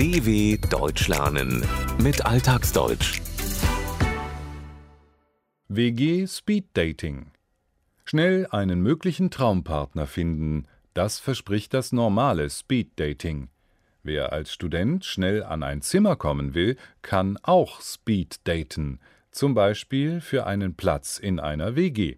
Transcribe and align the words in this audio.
DW 0.00 0.56
Deutsch 0.70 1.08
lernen 1.08 1.62
mit 2.02 2.24
Alltagsdeutsch. 2.24 3.20
WG 5.68 6.26
Speed 6.26 6.68
Dating. 6.72 7.32
Schnell 8.06 8.46
einen 8.50 8.80
möglichen 8.80 9.30
Traumpartner 9.30 10.06
finden, 10.06 10.66
das 10.94 11.18
verspricht 11.18 11.74
das 11.74 11.92
normale 11.92 12.48
Speed 12.48 12.98
Dating. 12.98 13.50
Wer 14.02 14.32
als 14.32 14.54
Student 14.54 15.04
schnell 15.04 15.44
an 15.44 15.62
ein 15.62 15.82
Zimmer 15.82 16.16
kommen 16.16 16.54
will, 16.54 16.78
kann 17.02 17.38
auch 17.42 17.82
Speed 17.82 18.48
daten, 18.48 19.00
zum 19.30 19.52
Beispiel 19.52 20.22
für 20.22 20.46
einen 20.46 20.76
Platz 20.76 21.18
in 21.18 21.38
einer 21.38 21.76
WG. 21.76 22.16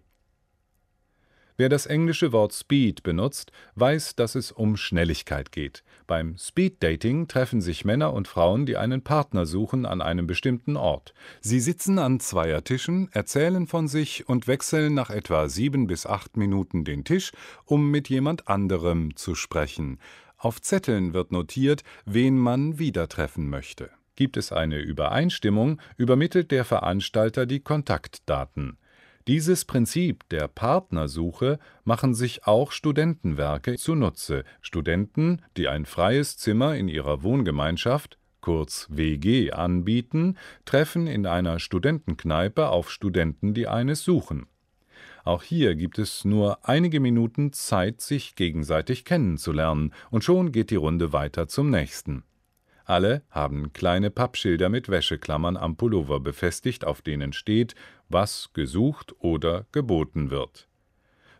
Wer 1.55 1.69
das 1.69 1.85
englische 1.85 2.31
Wort 2.31 2.53
Speed 2.53 3.03
benutzt, 3.03 3.51
weiß, 3.75 4.15
dass 4.15 4.33
es 4.35 4.51
um 4.51 4.75
Schnelligkeit 4.75 5.51
geht. 5.51 5.83
Beim 6.07 6.35
Speed-Dating 6.37 7.27
treffen 7.27 7.61
sich 7.61 7.85
Männer 7.85 8.13
und 8.13 8.27
Frauen, 8.27 8.65
die 8.65 8.75
einen 8.75 9.03
Partner 9.03 9.45
suchen, 9.45 9.85
an 9.85 10.01
einem 10.01 10.25
bestimmten 10.25 10.75
Ort. 10.77 11.13
Sie 11.41 11.59
sitzen 11.59 11.99
an 11.99 12.19
Zweiertischen, 12.19 13.09
erzählen 13.11 13.67
von 13.67 13.87
sich 13.87 14.27
und 14.27 14.47
wechseln 14.47 14.95
nach 14.95 15.11
etwa 15.11 15.47
sieben 15.47 15.85
bis 15.85 16.05
acht 16.07 16.37
Minuten 16.37 16.85
den 16.85 17.03
Tisch, 17.03 17.31
um 17.65 17.91
mit 17.91 18.09
jemand 18.09 18.47
anderem 18.47 19.15
zu 19.15 19.35
sprechen. 19.35 19.99
Auf 20.37 20.61
Zetteln 20.61 21.13
wird 21.13 21.31
notiert, 21.31 21.83
wen 22.05 22.37
man 22.37 22.79
wieder 22.79 23.07
treffen 23.07 23.49
möchte. 23.49 23.91
Gibt 24.15 24.37
es 24.37 24.51
eine 24.51 24.79
Übereinstimmung, 24.79 25.79
übermittelt 25.97 26.51
der 26.51 26.65
Veranstalter 26.65 27.45
die 27.45 27.61
Kontaktdaten. 27.61 28.77
Dieses 29.27 29.63
Prinzip 29.63 30.27
der 30.29 30.49
Partnersuche 30.49 31.57
machen 31.85 32.13
sich 32.13 32.45
auch 32.45 32.71
Studentenwerke 32.73 33.77
zunutze, 33.77 34.43
Studenten, 34.61 35.41
die 35.55 35.69
ein 35.69 35.85
freies 35.85 36.37
Zimmer 36.37 36.75
in 36.75 36.89
ihrer 36.89 37.23
Wohngemeinschaft 37.23 38.17
kurz 38.41 38.87
WG 38.91 39.51
anbieten, 39.53 40.37
treffen 40.65 41.07
in 41.07 41.25
einer 41.25 41.59
Studentenkneipe 41.59 42.67
auf 42.67 42.91
Studenten, 42.91 43.53
die 43.53 43.67
eines 43.67 44.03
suchen. 44.03 44.47
Auch 45.23 45.43
hier 45.43 45.75
gibt 45.75 45.97
es 45.97 46.25
nur 46.25 46.67
einige 46.67 46.99
Minuten 46.99 47.53
Zeit, 47.53 48.01
sich 48.01 48.35
gegenseitig 48.35 49.05
kennenzulernen, 49.05 49.93
und 50.11 50.25
schon 50.25 50.51
geht 50.51 50.69
die 50.69 50.75
Runde 50.75 51.13
weiter 51.13 51.47
zum 51.47 51.69
nächsten. 51.69 52.23
Alle 52.85 53.21
haben 53.29 53.71
kleine 53.73 54.11
Pappschilder 54.11 54.69
mit 54.69 54.89
Wäscheklammern 54.89 55.57
am 55.57 55.77
Pullover 55.77 56.19
befestigt, 56.19 56.85
auf 56.85 57.01
denen 57.01 57.33
steht, 57.33 57.75
was 58.09 58.51
gesucht 58.53 59.15
oder 59.19 59.65
geboten 59.71 60.29
wird. 60.29 60.67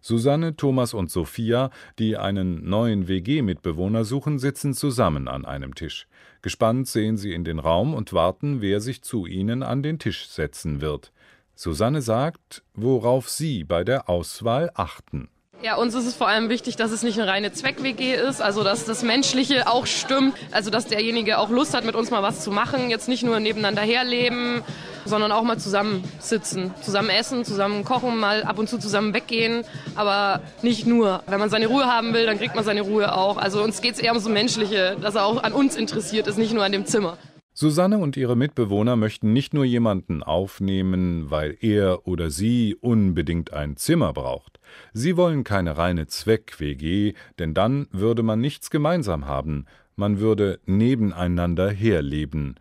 Susanne, 0.01 0.57
Thomas 0.57 0.93
und 0.93 1.09
Sophia, 1.09 1.69
die 1.97 2.17
einen 2.17 2.67
neuen 2.69 3.07
WG-Mitbewohner 3.07 4.03
suchen, 4.03 4.37
sitzen 4.37 4.73
zusammen 4.73 5.29
an 5.29 5.45
einem 5.45 5.75
Tisch. 5.75 6.07
Gespannt 6.41 6.89
sehen 6.89 7.15
sie 7.15 7.33
in 7.33 7.45
den 7.45 7.57
Raum 7.57 7.93
und 7.93 8.11
warten, 8.11 8.59
wer 8.59 8.81
sich 8.81 9.01
zu 9.01 9.25
ihnen 9.25 9.63
an 9.63 9.81
den 9.81 9.99
Tisch 9.99 10.27
setzen 10.27 10.81
wird. 10.81 11.13
Susanne 11.55 12.01
sagt, 12.01 12.63
worauf 12.73 13.29
sie 13.29 13.63
bei 13.63 13.85
der 13.85 14.09
Auswahl 14.09 14.71
achten. 14.73 15.29
Ja, 15.63 15.75
uns 15.75 15.95
ist 15.95 16.05
es 16.05 16.13
vor 16.13 16.27
allem 16.27 16.49
wichtig, 16.49 16.75
dass 16.75 16.91
es 16.91 17.03
nicht 17.03 17.17
eine 17.17 17.31
reine 17.31 17.53
Zweck-WG 17.53 18.15
ist, 18.15 18.41
also 18.41 18.65
dass 18.65 18.83
das 18.83 19.01
Menschliche 19.01 19.65
auch 19.65 19.85
stimmt, 19.85 20.35
also 20.51 20.69
dass 20.69 20.87
derjenige 20.87 21.37
auch 21.37 21.49
Lust 21.49 21.73
hat, 21.73 21.85
mit 21.85 21.95
uns 21.95 22.11
mal 22.11 22.21
was 22.21 22.41
zu 22.43 22.51
machen, 22.51 22.89
jetzt 22.89 23.07
nicht 23.07 23.23
nur 23.23 23.39
nebeneinander 23.39 23.81
herleben, 23.81 24.61
sondern 25.05 25.31
auch 25.31 25.43
mal 25.43 25.57
zusammen 25.57 26.03
sitzen, 26.19 26.73
zusammen 26.81 27.09
essen, 27.09 27.45
zusammen 27.45 27.85
kochen, 27.85 28.19
mal 28.19 28.43
ab 28.43 28.59
und 28.59 28.67
zu 28.67 28.77
zusammen 28.77 29.13
weggehen, 29.13 29.63
aber 29.95 30.41
nicht 30.61 30.85
nur. 30.85 31.23
Wenn 31.27 31.39
man 31.39 31.49
seine 31.49 31.67
Ruhe 31.67 31.85
haben 31.85 32.13
will, 32.13 32.25
dann 32.25 32.39
kriegt 32.39 32.55
man 32.55 32.65
seine 32.65 32.81
Ruhe 32.81 33.15
auch. 33.15 33.37
Also 33.37 33.63
uns 33.63 33.79
geht 33.79 33.93
es 33.93 34.01
eher 34.01 34.11
ums 34.11 34.27
Menschliche, 34.27 34.97
dass 34.99 35.15
er 35.15 35.23
auch 35.23 35.43
an 35.43 35.53
uns 35.53 35.77
interessiert 35.77 36.27
ist, 36.27 36.37
nicht 36.37 36.51
nur 36.51 36.65
an 36.65 36.73
dem 36.73 36.85
Zimmer. 36.85 37.17
Susanne 37.55 37.99
und 37.99 38.17
ihre 38.17 38.35
Mitbewohner 38.35 38.95
möchten 38.95 39.31
nicht 39.31 39.53
nur 39.53 39.63
jemanden 39.63 40.23
aufnehmen, 40.23 41.29
weil 41.29 41.55
er 41.61 42.07
oder 42.07 42.31
sie 42.31 42.75
unbedingt 42.81 43.53
ein 43.53 43.77
Zimmer 43.77 44.11
braucht. 44.11 44.59
Sie 44.91 45.17
wollen 45.17 45.43
keine 45.43 45.77
reine 45.77 46.07
Zweck-WG, 46.07 47.13
denn 47.37 47.53
dann 47.53 47.87
würde 47.91 48.23
man 48.23 48.41
nichts 48.41 48.71
gemeinsam 48.71 49.27
haben, 49.27 49.65
man 49.95 50.19
würde 50.19 50.59
nebeneinander 50.65 51.69
herleben. 51.69 52.55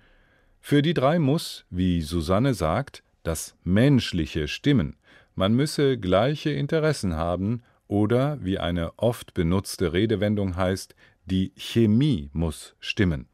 Für 0.60 0.82
die 0.82 0.94
drei 0.94 1.18
muss, 1.18 1.64
wie 1.70 2.02
Susanne 2.02 2.52
sagt, 2.52 3.02
das 3.22 3.56
Menschliche 3.64 4.46
stimmen. 4.46 4.96
Man 5.34 5.54
müsse 5.54 5.96
gleiche 5.98 6.50
Interessen 6.50 7.16
haben 7.16 7.62
oder, 7.88 8.38
wie 8.42 8.58
eine 8.58 8.98
oft 8.98 9.32
benutzte 9.32 9.94
Redewendung 9.94 10.56
heißt, 10.56 10.94
die 11.24 11.52
Chemie 11.56 12.28
muss 12.34 12.76
stimmen. 12.78 13.31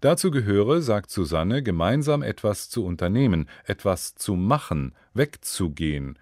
Dazu 0.00 0.30
gehöre, 0.30 0.82
sagt 0.82 1.10
Susanne, 1.10 1.62
gemeinsam 1.62 2.22
etwas 2.22 2.68
zu 2.68 2.84
unternehmen, 2.84 3.48
etwas 3.64 4.14
zu 4.14 4.34
machen, 4.34 4.94
wegzugehen. 5.14 6.18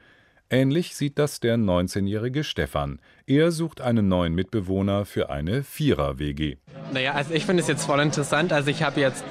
Ähnlich 0.49 0.95
sieht 0.95 1.19
das 1.19 1.41
der 1.41 1.57
19-jährige 1.57 2.45
Stefan. 2.45 3.01
Er 3.27 3.51
sucht 3.51 3.81
einen 3.81 4.07
neuen 4.07 4.35
Mitbewohner 4.35 5.05
für 5.05 5.29
eine 5.29 5.65
Vierer-WG. 5.65 6.59
Naja, 6.93 7.15
also 7.15 7.35
ich 7.35 7.45
finde 7.45 7.63
es 7.63 7.69
jetzt 7.69 7.85
voll 7.85 8.01
interessant. 8.01 8.53
Also 8.53 8.71
ich 8.71 8.85
habe 8.85 9.01
jetzt 9.01 9.25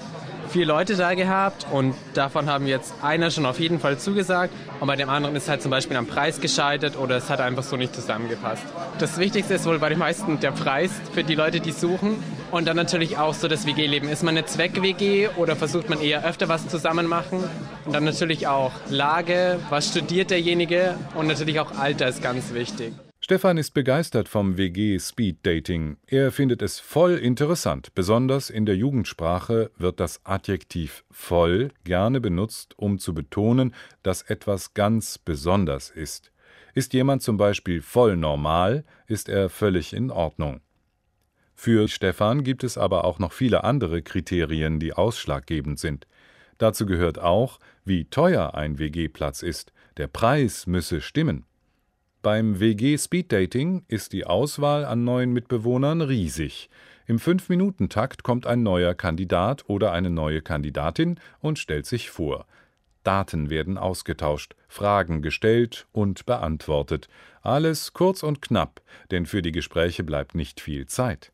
vier 0.49 0.65
Leute 0.65 0.95
da 0.95 1.13
gehabt 1.13 1.67
und 1.71 1.95
davon 2.13 2.47
haben 2.47 2.67
jetzt 2.67 2.93
einer 3.01 3.31
schon 3.31 3.45
auf 3.45 3.59
jeden 3.59 3.79
Fall 3.79 3.97
zugesagt 3.97 4.53
und 4.79 4.87
bei 4.87 4.95
dem 4.95 5.09
anderen 5.09 5.35
ist 5.35 5.49
halt 5.49 5.61
zum 5.61 5.71
Beispiel 5.71 5.97
am 5.97 6.07
Preis 6.07 6.39
gescheitert 6.39 6.97
oder 6.97 7.17
es 7.17 7.29
hat 7.29 7.41
einfach 7.41 7.63
so 7.63 7.75
nicht 7.75 7.95
zusammengepasst. 7.95 8.63
Das 8.99 9.17
Wichtigste 9.17 9.55
ist 9.55 9.65
wohl 9.65 9.79
bei 9.79 9.89
den 9.89 9.99
meisten 9.99 10.39
der 10.39 10.51
Preis 10.51 10.91
für 11.13 11.23
die 11.23 11.35
Leute, 11.35 11.59
die 11.59 11.71
suchen 11.71 12.23
und 12.55 12.65
dann 12.65 12.77
natürlich 12.77 13.17
auch 13.17 13.33
so 13.33 13.49
das 13.49 13.65
WG-Leben. 13.65 14.07
Ist 14.07 14.23
man 14.23 14.37
eine 14.37 14.45
Zweck-WG 14.45 15.27
oder 15.35 15.57
versucht 15.57 15.89
man 15.89 15.99
eher 15.99 16.25
öfter 16.25 16.47
was 16.47 16.69
zusammen 16.69 17.05
machen? 17.05 17.43
Und 17.85 17.93
dann 17.93 18.05
natürlich 18.05 18.47
auch 18.47 18.71
Lage, 18.89 19.59
was 19.69 19.89
studiert 19.89 20.31
derjenige 20.31 20.95
und 21.15 21.27
natürlich 21.27 21.59
auch 21.59 21.77
Alter 21.77 22.07
ist 22.07 22.23
ganz 22.23 22.53
wichtig. 22.53 22.93
Stefan 23.19 23.57
ist 23.57 23.73
begeistert 23.73 24.29
vom 24.29 24.55
WG 24.55 24.97
Speed 24.99 25.45
Dating. 25.45 25.97
Er 26.07 26.31
findet 26.31 26.61
es 26.61 26.79
voll 26.79 27.15
interessant. 27.15 27.93
Besonders 27.93 28.49
in 28.49 28.65
der 28.65 28.77
Jugendsprache 28.77 29.71
wird 29.77 29.99
das 29.99 30.21
Adjektiv 30.23 31.03
voll 31.11 31.71
gerne 31.83 32.21
benutzt, 32.21 32.73
um 32.77 32.99
zu 32.99 33.13
betonen, 33.13 33.73
dass 34.01 34.21
etwas 34.21 34.73
ganz 34.73 35.17
besonders 35.17 35.89
ist. 35.89 36.31
Ist 36.73 36.93
jemand 36.93 37.21
zum 37.21 37.35
Beispiel 37.35 37.81
voll 37.81 38.15
normal, 38.15 38.85
ist 39.07 39.27
er 39.27 39.49
völlig 39.49 39.91
in 39.91 40.09
Ordnung. 40.11 40.61
Für 41.55 41.87
Stefan 41.87 42.43
gibt 42.43 42.63
es 42.63 42.77
aber 42.77 43.05
auch 43.05 43.17
noch 43.17 43.31
viele 43.31 43.63
andere 43.63 44.01
Kriterien, 44.01 44.79
die 44.79 44.93
ausschlaggebend 44.93 45.79
sind. 45.79 46.05
Dazu 46.57 46.85
gehört 46.85 47.19
auch, 47.19 47.59
wie 47.85 48.05
teuer 48.05 48.55
ein 48.55 48.77
WG-Platz 48.77 49.41
ist. 49.41 49.73
Der 49.97 50.07
Preis 50.07 50.67
müsse 50.67 51.01
stimmen. 51.01 51.45
Beim 52.21 52.59
WG 52.59 52.97
Speed 52.97 53.31
Dating 53.31 53.83
ist 53.87 54.11
die 54.11 54.25
Auswahl 54.25 54.83
an 54.83 55.03
neuen 55.03 55.31
Mitbewohnern 55.31 56.01
riesig. 56.01 56.69
Im 57.07 57.19
Fünf-Minuten-Takt 57.19 58.23
kommt 58.23 58.47
ein 58.47 58.63
neuer 58.63 58.95
Kandidat 58.95 59.63
oder 59.67 59.91
eine 59.91 60.09
neue 60.09 60.41
Kandidatin 60.41 61.19
und 61.39 61.59
stellt 61.59 61.85
sich 61.85 62.09
vor. 62.09 62.47
Daten 63.03 63.51
werden 63.51 63.77
ausgetauscht, 63.77 64.55
Fragen 64.67 65.21
gestellt 65.21 65.85
und 65.91 66.25
beantwortet. 66.25 67.07
Alles 67.43 67.93
kurz 67.93 68.23
und 68.23 68.41
knapp, 68.41 68.81
denn 69.11 69.27
für 69.27 69.43
die 69.43 69.51
Gespräche 69.51 70.03
bleibt 70.03 70.33
nicht 70.33 70.59
viel 70.59 70.87
Zeit. 70.87 71.31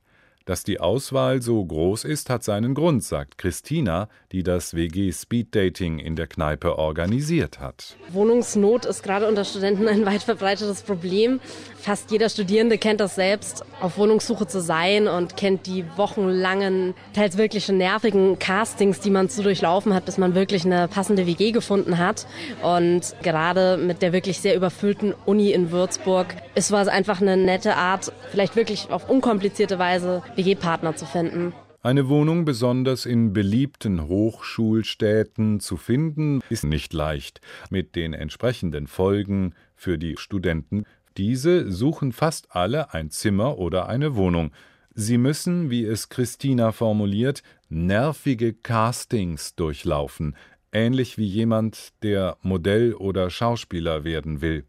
Dass 0.51 0.65
die 0.65 0.81
Auswahl 0.81 1.41
so 1.41 1.63
groß 1.63 2.03
ist, 2.03 2.29
hat 2.29 2.43
seinen 2.43 2.73
Grund, 2.73 3.05
sagt 3.05 3.37
Christina, 3.37 4.09
die 4.33 4.43
das 4.43 4.73
WG 4.73 5.13
Speed 5.13 5.55
Dating 5.55 5.97
in 5.97 6.17
der 6.17 6.27
Kneipe 6.27 6.77
organisiert 6.77 7.61
hat. 7.61 7.95
Wohnungsnot 8.09 8.85
ist 8.85 9.01
gerade 9.01 9.29
unter 9.29 9.45
Studenten 9.45 9.87
ein 9.87 10.05
weit 10.05 10.23
verbreitetes 10.23 10.81
Problem. 10.81 11.39
Fast 11.77 12.11
jeder 12.11 12.27
Studierende 12.27 12.77
kennt 12.77 12.99
das 12.99 13.15
selbst, 13.15 13.63
auf 13.79 13.97
Wohnungssuche 13.97 14.45
zu 14.45 14.59
sein 14.61 15.07
und 15.07 15.37
kennt 15.37 15.67
die 15.67 15.85
wochenlangen, 15.95 16.95
teils 17.15 17.37
wirklich 17.37 17.69
nervigen 17.69 18.37
Castings, 18.37 18.99
die 18.99 19.09
man 19.09 19.29
zu 19.29 19.43
durchlaufen 19.43 19.93
hat, 19.93 20.03
bis 20.03 20.17
man 20.17 20.35
wirklich 20.35 20.65
eine 20.65 20.89
passende 20.89 21.27
WG 21.27 21.51
gefunden 21.51 21.97
hat. 21.97 22.27
Und 22.61 23.15
gerade 23.23 23.77
mit 23.77 24.01
der 24.01 24.11
wirklich 24.11 24.41
sehr 24.41 24.55
überfüllten 24.55 25.15
Uni 25.25 25.51
in 25.53 25.71
Würzburg 25.71 26.35
ist 26.55 26.71
es 26.71 26.87
einfach 26.89 27.21
eine 27.21 27.37
nette 27.37 27.77
Art, 27.77 28.11
vielleicht 28.31 28.57
wirklich 28.57 28.89
auf 28.91 29.09
unkomplizierte 29.09 29.79
Weise 29.79 30.21
WG-Partner 30.41 30.95
zu 30.95 31.05
finden. 31.05 31.53
Eine 31.83 32.09
Wohnung 32.09 32.45
besonders 32.45 33.05
in 33.05 33.33
beliebten 33.33 34.07
Hochschulstädten 34.07 35.59
zu 35.59 35.77
finden, 35.77 36.41
ist 36.49 36.63
nicht 36.63 36.93
leicht, 36.93 37.41
mit 37.69 37.95
den 37.95 38.13
entsprechenden 38.13 38.87
Folgen 38.87 39.53
für 39.75 39.97
die 39.97 40.15
Studenten. 40.17 40.85
Diese 41.17 41.71
suchen 41.71 42.11
fast 42.11 42.55
alle 42.55 42.93
ein 42.93 43.09
Zimmer 43.09 43.57
oder 43.57 43.87
eine 43.87 44.15
Wohnung. 44.15 44.51
Sie 44.93 45.17
müssen, 45.17 45.69
wie 45.69 45.85
es 45.85 46.09
Christina 46.09 46.71
formuliert, 46.71 47.41
nervige 47.69 48.53
Castings 48.53 49.55
durchlaufen, 49.55 50.35
ähnlich 50.71 51.17
wie 51.17 51.25
jemand, 51.25 51.93
der 52.03 52.37
Modell 52.41 52.93
oder 52.93 53.29
Schauspieler 53.29 54.03
werden 54.03 54.41
will. 54.41 54.65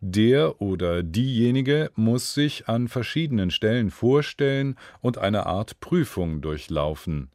Der 0.00 0.60
oder 0.60 1.02
diejenige 1.02 1.90
muss 1.96 2.34
sich 2.34 2.68
an 2.68 2.88
verschiedenen 2.88 3.50
Stellen 3.50 3.90
vorstellen 3.90 4.76
und 5.00 5.18
eine 5.18 5.46
Art 5.46 5.80
Prüfung 5.80 6.40
durchlaufen. 6.40 7.30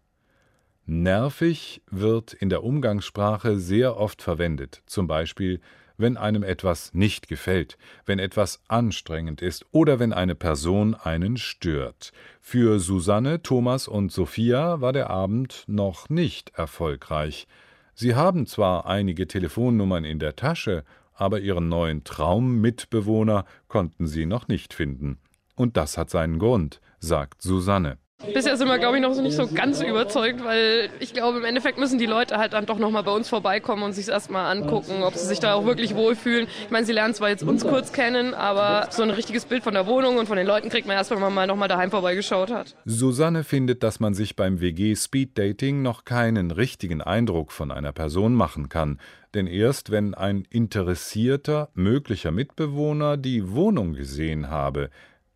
Nervig 0.85 1.81
wird 1.89 2.33
in 2.33 2.49
der 2.49 2.63
Umgangssprache 2.63 3.57
sehr 3.57 3.97
oft 3.97 4.21
verwendet, 4.21 4.81
zum 4.85 5.07
Beispiel 5.07 5.59
wenn 5.97 6.17
einem 6.17 6.43
etwas 6.43 6.93
nicht 6.93 7.27
gefällt, 7.27 7.77
wenn 8.05 8.19
etwas 8.19 8.61
anstrengend 8.67 9.41
ist 9.41 9.65
oder 9.71 9.99
wenn 9.99 10.11
eine 10.11 10.35
Person 10.35 10.95
einen 10.95 11.37
stört. 11.37 12.11
Für 12.41 12.79
Susanne, 12.79 13.43
Thomas 13.43 13.87
und 13.87 14.11
Sophia 14.11 14.81
war 14.81 14.91
der 14.91 15.09
Abend 15.09 15.63
noch 15.67 16.09
nicht 16.09 16.51
erfolgreich. 16.55 17.47
Sie 17.93 18.15
haben 18.15 18.47
zwar 18.47 18.87
einige 18.87 19.27
Telefonnummern 19.27 20.03
in 20.03 20.17
der 20.17 20.35
Tasche, 20.35 20.83
aber 21.13 21.39
ihren 21.39 21.69
neuen 21.69 22.03
Traummitbewohner 22.03 23.45
konnten 23.67 24.07
sie 24.07 24.25
noch 24.25 24.47
nicht 24.47 24.73
finden. 24.73 25.19
Und 25.55 25.77
das 25.77 25.97
hat 25.97 26.09
seinen 26.09 26.39
Grund, 26.39 26.81
sagt 26.99 27.41
Susanne. 27.41 27.97
Bisher 28.31 28.55
sind 28.55 28.69
wir, 28.69 28.79
glaube 28.79 28.95
ich, 28.97 29.01
noch 29.01 29.13
nicht 29.21 29.35
so 29.35 29.47
ganz 29.47 29.81
überzeugt, 29.81 30.43
weil 30.45 30.89
ich 31.01 31.13
glaube, 31.13 31.39
im 31.39 31.43
Endeffekt 31.43 31.77
müssen 31.77 31.99
die 31.99 32.05
Leute 32.05 32.37
halt 32.37 32.53
dann 32.53 32.65
doch 32.65 32.79
nochmal 32.79 33.03
bei 33.03 33.11
uns 33.11 33.27
vorbeikommen 33.27 33.83
und 33.83 33.91
sich 33.91 34.07
erstmal 34.07 34.55
angucken, 34.55 35.03
ob 35.03 35.15
sie 35.15 35.25
sich 35.25 35.41
da 35.41 35.55
auch 35.55 35.65
wirklich 35.65 35.93
wohlfühlen. 35.93 36.47
Ich 36.63 36.71
meine, 36.71 36.85
sie 36.85 36.93
lernen 36.93 37.13
zwar 37.13 37.29
jetzt 37.29 37.43
uns 37.43 37.65
kurz 37.65 37.91
kennen, 37.91 38.33
aber 38.33 38.87
so 38.91 39.03
ein 39.03 39.09
richtiges 39.09 39.45
Bild 39.45 39.63
von 39.63 39.73
der 39.73 39.87
Wohnung 39.87 40.17
und 40.17 40.27
von 40.27 40.37
den 40.37 40.47
Leuten 40.47 40.69
kriegt 40.69 40.87
man 40.87 40.95
erst, 40.95 41.11
wenn 41.11 41.19
man 41.19 41.33
mal 41.33 41.47
nochmal 41.47 41.67
daheim 41.67 41.91
vorbeigeschaut 41.91 42.49
hat. 42.49 42.77
Susanne 42.85 43.43
findet, 43.43 43.83
dass 43.83 43.99
man 43.99 44.13
sich 44.13 44.37
beim 44.37 44.61
WG 44.61 44.95
Speed 44.95 45.37
Dating 45.37 45.81
noch 45.81 46.05
keinen 46.05 46.51
richtigen 46.51 47.01
Eindruck 47.01 47.51
von 47.51 47.71
einer 47.71 47.91
Person 47.91 48.35
machen 48.35 48.69
kann. 48.69 48.99
Denn 49.33 49.47
erst 49.47 49.89
wenn 49.89 50.13
ein 50.13 50.45
interessierter, 50.49 51.69
möglicher 51.73 52.31
Mitbewohner 52.31 53.17
die 53.17 53.51
Wohnung 53.51 53.93
gesehen 53.93 54.49
habe, 54.49 54.89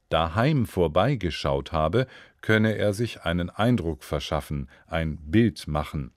daheim 0.09 0.65
vorbeigeschaut 0.65 1.71
habe, 1.71 2.07
könne 2.41 2.75
er 2.75 2.93
sich 2.93 3.23
einen 3.23 3.49
Eindruck 3.49 4.03
verschaffen, 4.03 4.69
ein 4.87 5.17
Bild 5.17 5.67
machen. 5.67 6.11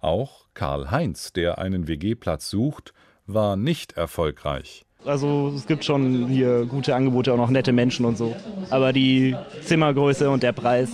Auch 0.00 0.46
Karl 0.52 0.90
Heinz, 0.90 1.32
der 1.32 1.58
einen 1.58 1.88
WG-Platz 1.88 2.50
sucht, 2.50 2.92
war 3.26 3.56
nicht 3.56 3.92
erfolgreich. 3.96 4.84
Also 5.04 5.52
es 5.54 5.66
gibt 5.66 5.84
schon 5.84 6.28
hier 6.28 6.66
gute 6.66 6.94
Angebote, 6.94 7.32
auch 7.32 7.38
noch 7.38 7.50
nette 7.50 7.72
Menschen 7.72 8.04
und 8.04 8.18
so. 8.18 8.34
Aber 8.70 8.92
die 8.92 9.36
Zimmergröße 9.62 10.28
und 10.28 10.42
der 10.42 10.52
Preis 10.52 10.90